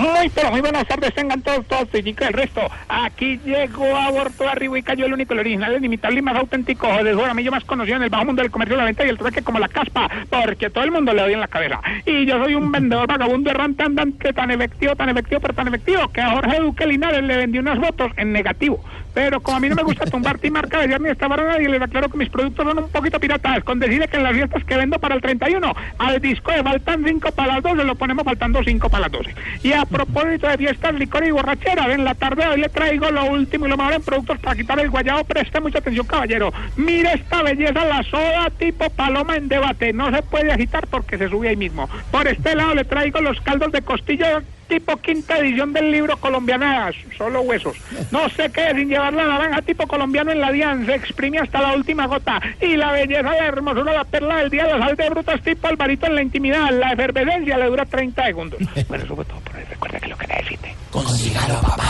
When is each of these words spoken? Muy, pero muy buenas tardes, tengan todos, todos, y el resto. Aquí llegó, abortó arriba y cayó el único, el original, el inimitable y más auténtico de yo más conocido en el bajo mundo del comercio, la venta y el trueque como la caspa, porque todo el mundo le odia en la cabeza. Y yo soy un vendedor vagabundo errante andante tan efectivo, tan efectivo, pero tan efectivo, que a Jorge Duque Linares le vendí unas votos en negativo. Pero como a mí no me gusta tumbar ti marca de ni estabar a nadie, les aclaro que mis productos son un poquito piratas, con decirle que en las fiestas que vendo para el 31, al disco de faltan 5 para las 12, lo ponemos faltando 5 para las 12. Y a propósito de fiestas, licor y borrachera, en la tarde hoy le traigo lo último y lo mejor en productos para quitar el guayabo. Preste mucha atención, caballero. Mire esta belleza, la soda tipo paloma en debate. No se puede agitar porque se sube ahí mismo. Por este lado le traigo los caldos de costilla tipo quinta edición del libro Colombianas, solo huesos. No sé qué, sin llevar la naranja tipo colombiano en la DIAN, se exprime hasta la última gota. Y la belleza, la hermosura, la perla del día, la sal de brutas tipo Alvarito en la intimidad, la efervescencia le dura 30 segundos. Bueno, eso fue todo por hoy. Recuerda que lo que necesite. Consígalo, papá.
Muy, 0.00 0.30
pero 0.34 0.50
muy 0.50 0.62
buenas 0.62 0.86
tardes, 0.86 1.12
tengan 1.12 1.42
todos, 1.42 1.66
todos, 1.66 1.88
y 1.92 1.98
el 2.08 2.32
resto. 2.32 2.62
Aquí 2.88 3.38
llegó, 3.44 3.94
abortó 3.94 4.48
arriba 4.48 4.78
y 4.78 4.82
cayó 4.82 5.04
el 5.04 5.12
único, 5.12 5.34
el 5.34 5.40
original, 5.40 5.72
el 5.72 5.78
inimitable 5.78 6.20
y 6.20 6.22
más 6.22 6.36
auténtico 6.36 6.88
de 7.04 7.14
yo 7.44 7.50
más 7.50 7.64
conocido 7.64 7.96
en 7.96 8.04
el 8.04 8.08
bajo 8.08 8.24
mundo 8.24 8.40
del 8.40 8.50
comercio, 8.50 8.76
la 8.76 8.84
venta 8.84 9.04
y 9.04 9.10
el 9.10 9.18
trueque 9.18 9.42
como 9.42 9.58
la 9.58 9.68
caspa, 9.68 10.10
porque 10.30 10.70
todo 10.70 10.84
el 10.84 10.90
mundo 10.90 11.12
le 11.12 11.22
odia 11.22 11.34
en 11.34 11.40
la 11.40 11.48
cabeza. 11.48 11.80
Y 12.06 12.24
yo 12.24 12.42
soy 12.42 12.54
un 12.54 12.72
vendedor 12.72 13.08
vagabundo 13.08 13.50
errante 13.50 13.82
andante 13.82 14.32
tan 14.32 14.50
efectivo, 14.50 14.96
tan 14.96 15.10
efectivo, 15.10 15.40
pero 15.40 15.52
tan 15.52 15.68
efectivo, 15.68 16.08
que 16.08 16.22
a 16.22 16.30
Jorge 16.30 16.60
Duque 16.60 16.86
Linares 16.86 17.22
le 17.22 17.36
vendí 17.36 17.58
unas 17.58 17.78
votos 17.78 18.10
en 18.16 18.32
negativo. 18.32 18.82
Pero 19.14 19.40
como 19.40 19.56
a 19.56 19.60
mí 19.60 19.68
no 19.68 19.76
me 19.76 19.82
gusta 19.82 20.04
tumbar 20.06 20.38
ti 20.40 20.50
marca 20.50 20.80
de 20.80 20.98
ni 20.98 21.08
estabar 21.08 21.40
a 21.40 21.44
nadie, 21.44 21.68
les 21.68 21.82
aclaro 21.82 22.08
que 22.08 22.18
mis 22.18 22.28
productos 22.28 22.64
son 22.66 22.78
un 22.78 22.90
poquito 22.90 23.18
piratas, 23.18 23.64
con 23.64 23.78
decirle 23.78 24.08
que 24.08 24.16
en 24.16 24.22
las 24.22 24.34
fiestas 24.34 24.64
que 24.64 24.76
vendo 24.76 24.98
para 24.98 25.14
el 25.14 25.20
31, 25.20 25.74
al 25.98 26.20
disco 26.20 26.52
de 26.52 26.62
faltan 26.62 27.04
5 27.04 27.32
para 27.32 27.54
las 27.54 27.62
12, 27.62 27.84
lo 27.84 27.94
ponemos 27.94 28.24
faltando 28.24 28.62
5 28.62 28.88
para 28.88 29.02
las 29.02 29.12
12. 29.12 29.34
Y 29.62 29.72
a 29.72 29.84
propósito 29.84 30.48
de 30.48 30.58
fiestas, 30.58 30.94
licor 30.94 31.26
y 31.26 31.30
borrachera, 31.30 31.92
en 31.92 32.04
la 32.04 32.14
tarde 32.14 32.46
hoy 32.46 32.60
le 32.60 32.68
traigo 32.68 33.10
lo 33.10 33.24
último 33.26 33.66
y 33.66 33.70
lo 33.70 33.76
mejor 33.76 33.94
en 33.94 34.02
productos 34.02 34.38
para 34.38 34.56
quitar 34.56 34.78
el 34.80 34.90
guayabo. 34.90 35.24
Preste 35.24 35.60
mucha 35.60 35.78
atención, 35.78 36.06
caballero. 36.06 36.52
Mire 36.76 37.12
esta 37.14 37.42
belleza, 37.42 37.84
la 37.84 38.02
soda 38.02 38.50
tipo 38.58 38.88
paloma 38.90 39.36
en 39.36 39.48
debate. 39.48 39.92
No 39.92 40.10
se 40.14 40.22
puede 40.22 40.52
agitar 40.52 40.86
porque 40.86 41.18
se 41.18 41.28
sube 41.28 41.48
ahí 41.48 41.56
mismo. 41.56 41.88
Por 42.10 42.26
este 42.28 42.54
lado 42.54 42.74
le 42.74 42.84
traigo 42.84 43.20
los 43.20 43.40
caldos 43.40 43.72
de 43.72 43.82
costilla 43.82 44.42
tipo 44.70 44.96
quinta 44.98 45.36
edición 45.38 45.72
del 45.72 45.90
libro 45.90 46.16
Colombianas, 46.16 46.94
solo 47.18 47.40
huesos. 47.42 47.76
No 48.12 48.28
sé 48.30 48.50
qué, 48.50 48.70
sin 48.74 48.88
llevar 48.88 49.12
la 49.12 49.26
naranja 49.26 49.60
tipo 49.62 49.84
colombiano 49.86 50.30
en 50.30 50.40
la 50.40 50.52
DIAN, 50.52 50.86
se 50.86 50.94
exprime 50.94 51.38
hasta 51.38 51.60
la 51.60 51.74
última 51.74 52.06
gota. 52.06 52.40
Y 52.60 52.76
la 52.76 52.92
belleza, 52.92 53.22
la 53.22 53.46
hermosura, 53.46 53.92
la 53.92 54.04
perla 54.04 54.36
del 54.36 54.50
día, 54.50 54.66
la 54.66 54.78
sal 54.78 54.96
de 54.96 55.10
brutas 55.10 55.42
tipo 55.42 55.66
Alvarito 55.66 56.06
en 56.06 56.14
la 56.14 56.22
intimidad, 56.22 56.70
la 56.70 56.92
efervescencia 56.92 57.58
le 57.58 57.66
dura 57.66 57.84
30 57.84 58.24
segundos. 58.24 58.60
Bueno, 58.88 59.04
eso 59.04 59.14
fue 59.14 59.24
todo 59.24 59.38
por 59.40 59.56
hoy. 59.56 59.62
Recuerda 59.68 60.00
que 60.00 60.08
lo 60.08 60.16
que 60.16 60.26
necesite. 60.26 60.74
Consígalo, 60.90 61.60
papá. 61.60 61.89